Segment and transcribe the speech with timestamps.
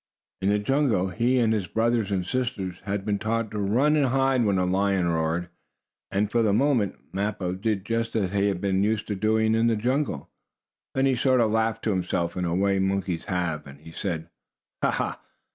[0.41, 4.07] In the jungle he and his brothers and sisters had been taught to run and
[4.07, 5.47] hide when a lion roared,
[6.09, 9.67] and, for the moment, Mappo did just as he had been used to doing in
[9.67, 10.31] the jungle.
[10.95, 14.27] Then he sort of laughed to himself, in a way monkeys have, and he said:
[14.81, 14.89] "Ha!
[14.89, 15.19] Ha!